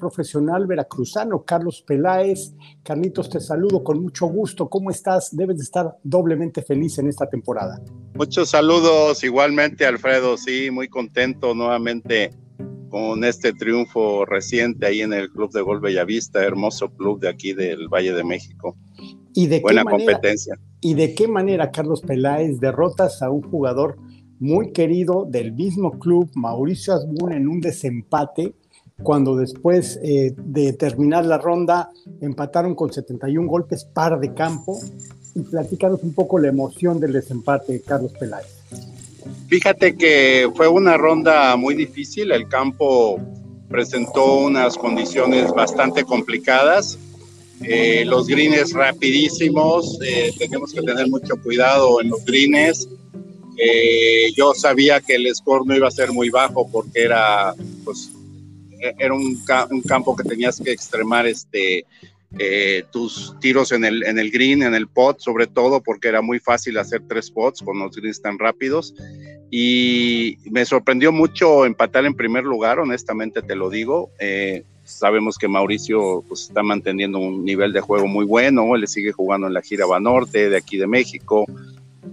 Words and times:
profesional 0.00 0.66
veracruzano, 0.66 1.44
Carlos 1.44 1.84
Peláez. 1.86 2.54
Carlitos, 2.82 3.30
te 3.30 3.38
saludo 3.38 3.84
con 3.84 4.02
mucho 4.02 4.26
gusto. 4.26 4.68
¿Cómo 4.68 4.90
estás? 4.90 5.28
Debes 5.36 5.58
de 5.58 5.62
estar 5.62 5.96
doblemente 6.02 6.62
feliz 6.62 6.98
en 6.98 7.08
esta 7.08 7.28
temporada. 7.28 7.80
Muchos 8.14 8.50
saludos, 8.50 9.22
igualmente 9.22 9.86
Alfredo, 9.86 10.36
sí, 10.36 10.70
muy 10.70 10.88
contento 10.88 11.54
nuevamente 11.54 12.30
con 12.88 13.22
este 13.22 13.52
triunfo 13.52 14.24
reciente 14.24 14.86
ahí 14.86 15.02
en 15.02 15.12
el 15.12 15.30
Club 15.30 15.52
de 15.52 15.62
Gol 15.62 15.80
Bellavista, 15.80 16.44
hermoso 16.44 16.90
club 16.90 17.20
de 17.20 17.28
aquí 17.28 17.52
del 17.52 17.88
Valle 17.88 18.12
de 18.12 18.24
México. 18.24 18.76
¿Y 19.32 19.46
de 19.46 19.60
Buena 19.60 19.84
competencia. 19.84 20.58
¿Y 20.80 20.94
de 20.94 21.14
qué 21.14 21.28
manera, 21.28 21.70
Carlos 21.70 22.00
Peláez, 22.00 22.58
derrotas 22.58 23.22
a 23.22 23.30
un 23.30 23.42
jugador 23.42 23.96
muy 24.40 24.72
querido 24.72 25.26
del 25.28 25.52
mismo 25.52 25.98
club, 25.98 26.30
Mauricio 26.34 26.94
Asbun, 26.94 27.32
en 27.32 27.46
un 27.46 27.60
desempate, 27.60 28.54
cuando 29.02 29.36
después 29.36 29.98
eh, 30.02 30.34
de 30.36 30.72
terminar 30.72 31.24
la 31.26 31.38
ronda 31.38 31.90
empataron 32.20 32.74
con 32.74 32.92
71 32.92 33.48
golpes 33.48 33.84
par 33.84 34.18
de 34.20 34.32
campo? 34.34 34.78
Y 35.34 35.40
platícanos 35.42 36.02
un 36.02 36.12
poco 36.12 36.38
la 36.38 36.48
emoción 36.48 36.98
del 36.98 37.12
desempate, 37.12 37.82
Carlos 37.86 38.12
Peláez. 38.18 38.46
Fíjate 39.48 39.96
que 39.96 40.50
fue 40.54 40.68
una 40.68 40.96
ronda 40.96 41.56
muy 41.56 41.74
difícil, 41.74 42.32
el 42.32 42.48
campo 42.48 43.20
presentó 43.68 44.38
unas 44.38 44.76
condiciones 44.76 45.50
bastante 45.52 46.04
complicadas, 46.04 46.98
eh, 47.62 48.04
los 48.06 48.26
greens 48.26 48.72
rapidísimos, 48.72 49.98
eh, 50.02 50.32
tenemos 50.38 50.72
que 50.72 50.82
tener 50.82 51.08
mucho 51.08 51.36
cuidado 51.42 52.00
en 52.00 52.10
los 52.10 52.24
greens, 52.24 52.88
eh, 53.56 54.32
yo 54.34 54.54
sabía 54.54 55.00
que 55.00 55.16
el 55.16 55.34
score 55.34 55.66
no 55.66 55.76
iba 55.76 55.88
a 55.88 55.90
ser 55.90 56.12
muy 56.12 56.30
bajo 56.30 56.66
porque 56.70 57.02
era, 57.02 57.54
pues, 57.84 58.10
era 58.98 59.14
un, 59.14 59.42
campo 59.86 60.16
que 60.16 60.24
tenías 60.24 60.60
que 60.60 60.72
extremar 60.72 61.26
este, 61.26 61.84
eh, 62.38 62.84
tus 62.92 63.34
tiros 63.40 63.72
en 63.72 63.84
el, 63.84 64.04
en 64.04 64.18
el 64.18 64.30
green, 64.30 64.62
en 64.62 64.74
el 64.74 64.88
pot, 64.88 65.18
sobre 65.20 65.46
todo 65.46 65.82
porque 65.82 66.08
era 66.08 66.22
muy 66.22 66.38
fácil 66.38 66.78
hacer 66.78 67.02
tres 67.08 67.30
pots 67.30 67.62
con 67.62 67.78
los 67.78 67.96
greens 67.96 68.22
tan 68.22 68.38
rápidos. 68.38 68.94
Y 69.50 70.38
me 70.50 70.64
sorprendió 70.64 71.10
mucho 71.10 71.66
empatar 71.66 72.06
en 72.06 72.14
primer 72.14 72.44
lugar, 72.44 72.78
honestamente 72.78 73.42
te 73.42 73.56
lo 73.56 73.68
digo. 73.68 74.10
Eh, 74.20 74.64
sabemos 74.84 75.38
que 75.38 75.48
Mauricio 75.48 76.24
pues, 76.28 76.42
está 76.42 76.62
manteniendo 76.62 77.18
un 77.18 77.44
nivel 77.44 77.72
de 77.72 77.80
juego 77.80 78.06
muy 78.06 78.24
bueno, 78.24 78.74
él 78.76 78.86
sigue 78.86 79.12
jugando 79.12 79.46
en 79.46 79.54
la 79.54 79.62
gira 79.62 79.86
Banorte 79.86 80.50
de 80.50 80.56
aquí 80.56 80.76
de 80.76 80.86
México. 80.86 81.46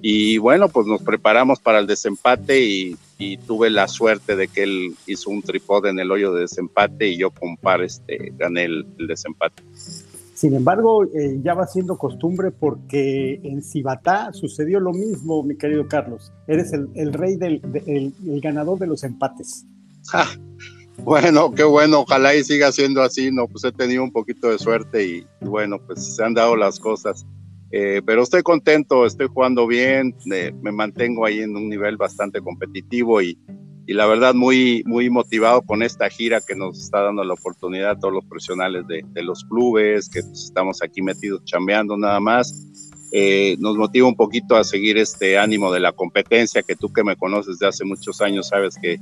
Y 0.00 0.38
bueno, 0.38 0.68
pues 0.68 0.86
nos 0.86 1.02
preparamos 1.02 1.60
para 1.60 1.78
el 1.78 1.86
desempate 1.86 2.60
y, 2.60 2.96
tuve 3.46 3.70
la 3.70 3.86
suerte 3.86 4.34
de 4.34 4.48
que 4.48 4.64
él 4.64 4.96
hizo 5.06 5.30
un 5.30 5.42
tripod 5.42 5.86
en 5.86 6.00
el 6.00 6.10
hoyo 6.10 6.34
de 6.34 6.40
desempate 6.40 7.06
y 7.06 7.18
yo 7.18 7.30
con 7.30 7.56
par 7.56 7.80
este, 7.80 8.32
gané 8.36 8.64
el, 8.64 8.84
desempate. 9.06 9.62
Sin 10.34 10.54
embargo, 10.54 11.04
eh, 11.04 11.38
ya 11.40 11.54
va 11.54 11.68
siendo 11.68 11.96
costumbre 11.96 12.50
porque 12.50 13.40
en 13.44 13.62
Cibatá 13.62 14.32
sucedió 14.32 14.80
lo 14.80 14.92
mismo, 14.92 15.44
mi 15.44 15.56
querido 15.56 15.86
Carlos. 15.86 16.32
Eres 16.48 16.72
el, 16.72 17.12
rey 17.12 17.36
del 17.36 17.60
el, 17.86 18.40
ganador 18.40 18.80
de 18.80 18.88
los 18.88 19.04
empates. 19.04 19.66
bueno, 21.04 21.52
qué 21.52 21.62
bueno, 21.62 22.00
ojalá 22.00 22.34
y 22.34 22.42
siga 22.42 22.72
siendo 22.72 23.02
así, 23.02 23.30
¿no? 23.30 23.46
Pues 23.46 23.62
he 23.62 23.70
tenido 23.70 24.02
un 24.02 24.10
poquito 24.10 24.48
de 24.48 24.58
suerte 24.58 25.06
y 25.06 25.26
bueno, 25.42 25.78
pues 25.78 26.16
se 26.16 26.24
han 26.24 26.34
dado 26.34 26.56
las 26.56 26.80
cosas. 26.80 27.24
Eh, 27.74 28.02
pero 28.04 28.22
estoy 28.22 28.42
contento, 28.42 29.06
estoy 29.06 29.28
jugando 29.28 29.66
bien, 29.66 30.14
me 30.26 30.72
mantengo 30.72 31.24
ahí 31.24 31.40
en 31.40 31.56
un 31.56 31.70
nivel 31.70 31.96
bastante 31.96 32.42
competitivo 32.42 33.22
y, 33.22 33.38
y, 33.86 33.94
la 33.94 34.04
verdad 34.04 34.34
muy, 34.34 34.82
muy 34.84 35.08
motivado 35.08 35.62
con 35.62 35.82
esta 35.82 36.10
gira 36.10 36.42
que 36.46 36.54
nos 36.54 36.78
está 36.78 37.00
dando 37.00 37.24
la 37.24 37.32
oportunidad 37.32 37.92
a 37.92 37.98
todos 37.98 38.12
los 38.12 38.26
profesionales 38.26 38.86
de, 38.88 39.02
de 39.12 39.22
los 39.22 39.42
clubes, 39.44 40.10
que 40.10 40.22
pues, 40.22 40.44
estamos 40.44 40.82
aquí 40.82 41.00
metidos 41.00 41.42
chambeando 41.46 41.96
nada 41.96 42.20
más. 42.20 42.54
Eh, 43.10 43.56
nos 43.58 43.78
motiva 43.78 44.06
un 44.06 44.16
poquito 44.16 44.54
a 44.56 44.64
seguir 44.64 44.98
este 44.98 45.38
ánimo 45.38 45.72
de 45.72 45.80
la 45.80 45.92
competencia, 45.92 46.62
que 46.62 46.76
tú 46.76 46.92
que 46.92 47.04
me 47.04 47.16
conoces 47.16 47.58
de 47.58 47.68
hace 47.68 47.86
muchos 47.86 48.20
años 48.20 48.48
sabes 48.48 48.76
que, 48.80 48.98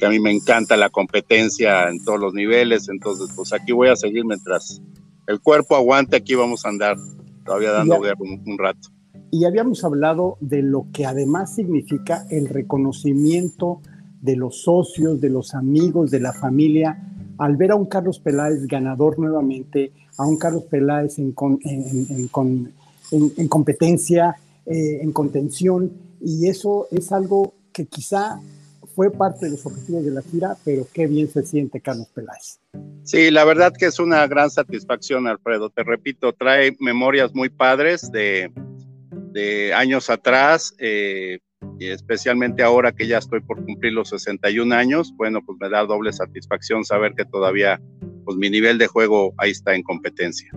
que 0.00 0.06
a 0.06 0.10
mí 0.10 0.18
me 0.18 0.32
encanta 0.32 0.76
la 0.76 0.90
competencia 0.90 1.88
en 1.88 2.04
todos 2.04 2.18
los 2.18 2.34
niveles, 2.34 2.88
entonces 2.88 3.28
pues 3.36 3.52
aquí 3.52 3.70
voy 3.70 3.88
a 3.88 3.94
seguir 3.94 4.24
mientras 4.24 4.82
el 5.28 5.40
cuerpo 5.40 5.76
aguante, 5.76 6.16
aquí 6.16 6.34
vamos 6.34 6.64
a 6.64 6.70
andar 6.70 6.96
todavía 7.44 7.72
dando 7.72 7.98
un, 7.98 8.58
rato. 8.58 8.88
Y 9.30 9.44
habíamos 9.44 9.84
hablado 9.84 10.36
de 10.40 10.62
lo 10.62 10.86
que 10.92 11.06
además 11.06 11.54
significa 11.54 12.26
el 12.30 12.48
reconocimiento 12.48 13.80
de 14.20 14.36
los 14.36 14.62
socios, 14.62 15.20
de 15.20 15.30
los 15.30 15.54
amigos, 15.54 16.10
de 16.10 16.20
la 16.20 16.32
familia, 16.32 16.98
al 17.38 17.56
ver 17.56 17.70
a 17.70 17.76
un 17.76 17.86
Carlos 17.86 18.18
Peláez 18.18 18.66
ganador 18.66 19.18
nuevamente, 19.18 19.92
a 20.18 20.26
un 20.26 20.36
Carlos 20.36 20.64
Peláez 20.64 21.18
en, 21.18 21.34
en, 21.64 23.48
competencia, 23.48 24.36
eh, 24.66 24.98
en 25.00 25.12
contención, 25.12 25.90
y 26.20 26.48
eso 26.48 26.86
es 26.90 27.12
algo 27.12 27.54
que 27.72 27.86
quizá 27.86 28.40
fue 28.94 29.10
parte 29.10 29.46
de 29.46 29.52
los 29.52 29.64
objetivos 29.64 30.04
de 30.04 30.10
la 30.10 30.22
gira, 30.22 30.56
pero 30.64 30.86
qué 30.92 31.06
bien 31.06 31.28
se 31.28 31.42
siente 31.42 31.80
Carlos 31.80 32.08
Peláez. 32.14 32.58
Sí, 33.02 33.30
la 33.30 33.44
verdad 33.44 33.72
que 33.76 33.86
es 33.86 33.98
una 33.98 34.26
gran 34.26 34.50
satisfacción, 34.50 35.26
Alfredo. 35.26 35.70
Te 35.70 35.82
repito, 35.82 36.32
trae 36.32 36.76
memorias 36.80 37.34
muy 37.34 37.48
padres 37.48 38.10
de, 38.12 38.52
años 39.74 40.10
atrás, 40.10 40.74
eh, 40.78 41.38
y 41.78 41.86
especialmente 41.86 42.62
ahora 42.62 42.92
que 42.92 43.06
ya 43.06 43.18
estoy 43.18 43.40
por 43.40 43.64
cumplir 43.64 43.92
los 43.92 44.10
61 44.10 44.74
años, 44.74 45.14
bueno, 45.16 45.40
pues 45.44 45.58
me 45.60 45.68
da 45.68 45.84
doble 45.84 46.12
satisfacción 46.12 46.84
saber 46.84 47.14
que 47.14 47.24
todavía, 47.24 47.80
pues 48.24 48.36
mi 48.36 48.50
nivel 48.50 48.78
de 48.78 48.86
juego 48.86 49.32
ahí 49.38 49.50
está 49.50 49.74
en 49.74 49.82
competencia. 49.82 50.50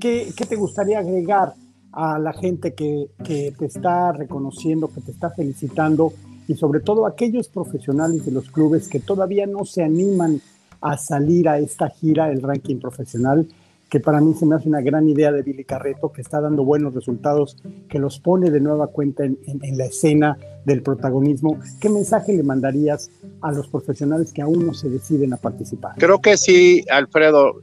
¿Qué, 0.00 0.32
qué 0.36 0.46
te 0.46 0.56
gustaría 0.56 0.98
agregar 1.00 1.54
a 1.92 2.18
la 2.18 2.32
gente 2.32 2.74
que, 2.74 3.06
que 3.24 3.52
te 3.58 3.66
está 3.66 4.12
reconociendo, 4.12 4.88
que 4.88 5.00
te 5.00 5.10
está 5.10 5.30
felicitando 5.30 6.12
y 6.50 6.56
sobre 6.56 6.80
todo 6.80 7.06
aquellos 7.06 7.46
profesionales 7.46 8.26
de 8.26 8.32
los 8.32 8.50
clubes 8.50 8.88
que 8.88 8.98
todavía 8.98 9.46
no 9.46 9.64
se 9.64 9.84
animan 9.84 10.40
a 10.80 10.98
salir 10.98 11.48
a 11.48 11.60
esta 11.60 11.88
gira, 11.90 12.32
el 12.32 12.42
ranking 12.42 12.80
profesional, 12.80 13.46
que 13.88 14.00
para 14.00 14.20
mí 14.20 14.34
se 14.34 14.46
me 14.46 14.56
hace 14.56 14.68
una 14.68 14.80
gran 14.80 15.08
idea 15.08 15.30
de 15.30 15.42
Billy 15.42 15.62
Carreto, 15.62 16.10
que 16.10 16.22
está 16.22 16.40
dando 16.40 16.64
buenos 16.64 16.92
resultados, 16.92 17.56
que 17.88 18.00
los 18.00 18.18
pone 18.18 18.50
de 18.50 18.60
nueva 18.60 18.88
cuenta 18.88 19.22
en, 19.22 19.38
la 19.78 19.84
escena 19.84 20.38
del 20.64 20.82
protagonismo. 20.82 21.60
¿Qué 21.80 21.88
mensaje 21.88 22.32
le 22.32 22.42
mandarías 22.42 23.12
a 23.42 23.52
los 23.52 23.68
profesionales 23.68 24.32
que 24.32 24.42
aún 24.42 24.66
no 24.66 24.74
se 24.74 24.90
deciden 24.90 25.32
a 25.32 25.36
participar? 25.36 25.92
Creo 25.98 26.20
que 26.20 26.36
sí, 26.36 26.84
Alfredo. 26.90 27.60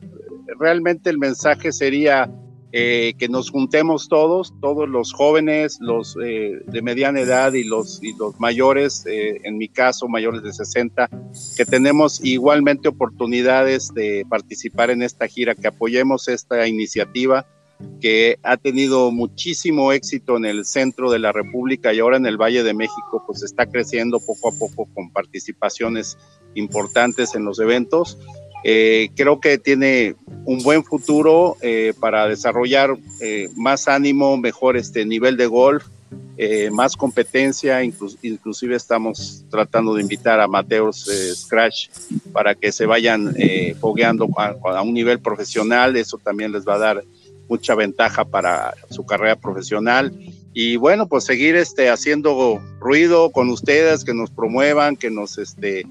Realmente 0.61 1.09
el 1.09 1.17
mensaje 1.17 1.73
sería 1.73 2.31
eh, 2.73 3.13
que 3.17 3.29
nos 3.29 3.49
juntemos 3.49 4.09
todos, 4.09 4.53
todos 4.59 4.89
los 4.89 5.13
jóvenes, 5.13 5.77
los 5.79 6.17
eh, 6.21 6.59
de 6.65 6.81
mediana 6.81 7.21
edad 7.21 7.53
y 7.53 7.63
los, 7.63 8.01
mayores, 8.39 9.05
eh, 9.05 9.39
en 9.43 9.57
mi 9.57 9.69
caso 9.69 10.09
mayores 10.09 10.43
de 10.43 10.51
60, 10.51 11.09
que 11.55 11.65
tenemos 11.65 12.19
igualmente 12.23 12.89
oportunidades 12.89 13.93
de 13.93 14.25
participar 14.29 14.89
en 14.89 15.01
esta 15.01 15.27
gira, 15.27 15.55
que 15.55 15.67
apoyemos 15.67 16.27
esta 16.27 16.67
iniciativa 16.67 17.45
que 18.01 18.37
ha 18.43 18.57
tenido 18.57 19.11
muchísimo 19.11 19.93
éxito 19.93 20.35
en 20.35 20.45
el 20.45 20.65
centro 20.65 21.09
de 21.11 21.19
la 21.19 21.31
República 21.31 21.93
y 21.93 21.99
ahora 21.99 22.17
en 22.17 22.25
el 22.25 22.35
Valle 22.35 22.63
de 22.63 22.73
México, 22.73 23.23
pues 23.25 23.43
está 23.43 23.65
creciendo 23.67 24.19
poco 24.19 24.49
a 24.49 24.57
poco 24.57 24.89
con 24.93 25.11
participaciones 25.11 26.17
importantes 26.55 27.35
en 27.35 27.45
los 27.45 27.59
eventos 27.59 28.17
eh, 28.69 29.11
creo 29.15 29.39
que 29.39 29.57
tiene 29.57 30.15
un 30.43 30.61
buen 30.61 30.83
futuro 30.83 31.55
eh, 31.61 31.93
para 32.01 32.27
desarrollar 32.27 32.97
eh, 33.21 33.47
más 33.55 33.87
ánimo, 33.87 34.35
mejor 34.35 34.75
este 34.75 35.05
nivel 35.05 35.37
de 35.37 35.45
golf, 35.45 35.85
más 36.71 36.95
competencia, 36.95 37.81
inclusive 37.83 38.75
estamos 38.75 39.43
tratando 39.49 39.95
de 39.95 40.03
invitar 40.03 40.39
a 40.39 40.47
Mateos 40.47 41.09
Scratch 41.33 41.87
para 42.31 42.53
que 42.53 42.71
se 42.71 42.85
vayan 42.85 43.33
fogueando 43.79 44.29
a, 44.37 44.81
un 44.83 44.93
nivel 44.93 45.19
profesional, 45.19 45.95
eso 45.95 46.19
también 46.19 46.51
les 46.51 46.67
va 46.67 46.75
a 46.75 46.79
dar 46.79 47.03
mucha 47.49 47.73
ventaja 47.73 48.23
para 48.23 48.75
su 48.91 49.03
carrera 49.03 49.35
profesional. 49.35 50.13
Y 50.53 50.75
bueno, 50.75 51.07
pues 51.07 51.23
seguir 51.23 51.55
este 51.55 51.89
haciendo 51.89 52.61
ruido 52.79 53.31
con 53.31 53.49
ustedes, 53.49 54.03
que 54.03 54.13
nos 54.13 54.29
promuevan, 54.29 54.95
que 54.95 55.09
nos 55.09 55.39
este 55.39 55.85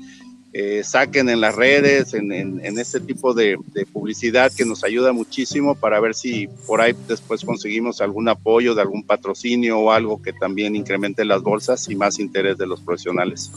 eh, 0.58 0.82
saquen 0.84 1.28
en 1.28 1.42
las 1.42 1.54
redes, 1.54 2.14
en, 2.14 2.32
en, 2.32 2.78
este 2.78 2.98
tipo 2.98 3.34
de, 3.34 3.58
publicidad 3.92 4.50
que 4.50 4.64
nos 4.64 4.84
ayuda 4.84 5.12
muchísimo 5.12 5.74
para 5.74 6.00
ver 6.00 6.14
si 6.14 6.48
por 6.66 6.80
ahí 6.80 6.94
después 7.06 7.44
conseguimos 7.44 8.00
algún 8.00 8.26
apoyo 8.26 8.74
de 8.74 8.80
algún 8.80 9.04
patrocinio 9.04 9.78
o 9.78 9.92
algo 9.92 10.22
que 10.22 10.32
también 10.32 10.74
incremente 10.74 11.26
las 11.26 11.42
bolsas 11.42 11.86
y 11.90 11.94
más 11.94 12.18
interés 12.18 12.56
de 12.56 12.66
los 12.66 12.80
profesionales. 12.80 13.52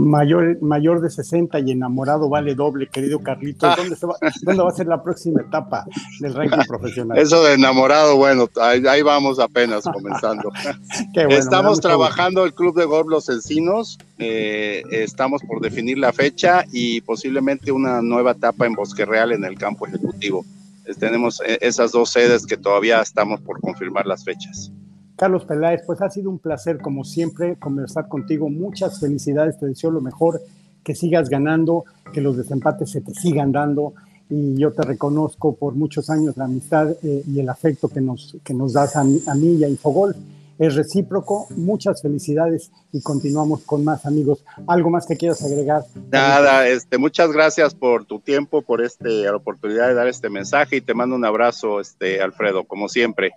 Mayor, 0.00 0.62
mayor 0.62 1.00
de 1.02 1.10
60 1.10 1.60
y 1.60 1.72
enamorado 1.72 2.28
vale 2.28 2.54
doble, 2.54 2.88
querido 2.88 3.20
Carlitos. 3.20 3.68
Ah. 3.68 3.76
¿Dónde, 3.76 4.62
va, 4.62 4.68
a 4.68 4.72
ser 4.72 4.86
la 4.86 5.02
próxima 5.02 5.42
etapa 5.42 5.84
del 6.20 6.34
ranking 6.34 6.66
profesional? 6.66 7.18
Eso 7.18 7.42
de 7.44 7.54
enamorado, 7.54 8.16
bueno, 8.16 8.48
ahí, 8.60 9.02
vamos 9.02 9.38
apenas 9.38 9.84
comenzando. 9.84 10.50
estamos 11.28 11.80
trabajando 11.80 12.44
el 12.44 12.54
Club 12.54 12.74
de 12.76 12.86
Golf 12.86 13.08
Los 13.08 13.28
Encinos, 13.28 13.98
eh, 14.18 14.82
estamos 14.90 15.42
por 15.42 15.60
definir 15.60 15.98
la 15.98 16.12
fecha 16.12 16.64
y 16.72 17.02
posiblemente 17.02 17.70
una 17.70 18.00
nueva 18.00 18.32
etapa 18.32 18.66
en 18.66 18.72
Bosque 18.72 19.04
Real 19.04 19.32
en 19.32 19.44
el 19.44 19.58
campo 19.58 19.86
ejecutivo. 19.86 20.44
tenemos 20.98 21.42
eh, 21.46 21.58
esas 21.60 21.92
dos 21.92 22.10
sedes 22.10 22.46
que 22.46 22.56
todavía 22.56 23.00
estamos 23.02 23.40
por 23.42 23.60
confirmar 23.60 24.06
las 24.06 24.24
fechas. 24.24 24.72
Carlos 25.20 25.44
Peláez, 25.44 25.82
pues 25.84 26.00
ha 26.00 26.08
sido 26.08 26.30
un 26.30 26.38
placer, 26.38 26.78
como 26.78 27.04
siempre, 27.04 27.56
conversar 27.56 28.08
contigo. 28.08 28.48
Muchas 28.48 29.00
felicidades, 29.00 29.58
te 29.58 29.66
deseo 29.66 29.90
lo 29.90 30.00
mejor, 30.00 30.40
que 30.82 30.94
sigas 30.94 31.28
ganando, 31.28 31.84
que 32.14 32.22
los 32.22 32.38
desempates 32.38 32.88
se 32.88 33.02
te 33.02 33.12
sigan 33.12 33.52
dando. 33.52 33.92
Y 34.30 34.56
yo 34.56 34.72
te 34.72 34.80
reconozco 34.80 35.56
por 35.56 35.74
muchos 35.74 36.08
años 36.08 36.38
la 36.38 36.46
amistad 36.46 36.92
eh, 37.02 37.22
y 37.28 37.38
el 37.38 37.50
afecto 37.50 37.90
que 37.90 38.00
nos, 38.00 38.38
que 38.42 38.54
nos 38.54 38.72
das 38.72 38.96
a 38.96 39.00
a 39.00 39.34
mí 39.34 39.56
y 39.56 39.64
a 39.64 39.68
Infogol. 39.68 40.16
Es 40.58 40.74
recíproco. 40.74 41.48
Muchas 41.54 42.00
felicidades 42.00 42.70
y 42.90 43.02
continuamos 43.02 43.60
con 43.64 43.84
más 43.84 44.06
amigos. 44.06 44.42
¿Algo 44.66 44.88
más 44.88 45.04
que 45.06 45.18
quieras 45.18 45.44
agregar? 45.44 45.82
Nada, 46.10 46.66
este, 46.66 46.96
muchas 46.96 47.30
gracias 47.30 47.74
por 47.74 48.06
tu 48.06 48.20
tiempo, 48.20 48.62
por 48.62 48.82
este, 48.82 49.24
la 49.24 49.36
oportunidad 49.36 49.88
de 49.88 49.94
dar 49.94 50.08
este 50.08 50.30
mensaje 50.30 50.76
y 50.76 50.80
te 50.80 50.94
mando 50.94 51.14
un 51.14 51.26
abrazo, 51.26 51.78
este, 51.78 52.22
Alfredo, 52.22 52.64
como 52.64 52.88
siempre. 52.88 53.32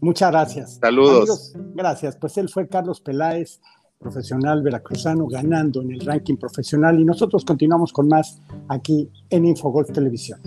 Muchas 0.00 0.30
gracias. 0.30 0.78
Saludos. 0.80 1.54
gracias. 1.74 2.16
Pues 2.16 2.36
él 2.38 2.48
fue 2.48 2.68
Carlos 2.68 3.00
Peláez, 3.00 3.60
profesional 3.98 4.62
veracruzano, 4.62 5.26
ganando 5.26 5.82
en 5.82 5.92
el 5.92 6.00
ranking 6.00 6.36
profesional 6.36 7.00
y 7.00 7.04
nosotros 7.04 7.44
continuamos 7.44 7.92
con 7.92 8.08
más 8.08 8.40
aquí 8.68 9.10
en 9.30 9.46
Infogolf 9.46 9.90
Televisión. 9.92 10.40